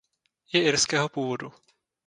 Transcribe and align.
Je 0.53 0.61
irského 0.69 1.09
původu. 1.09 1.51